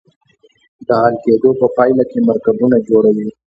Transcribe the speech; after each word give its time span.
د 0.87 0.89
حل 1.01 1.13
کیدو 1.23 1.49
په 1.59 1.67
پایله 1.75 2.03
کې 2.11 2.19
مرکبونه 2.29 2.77
جوړوي. 2.87 3.29